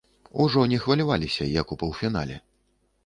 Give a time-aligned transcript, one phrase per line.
[0.45, 2.35] Ужо не хваляваліся, як у паўфінале.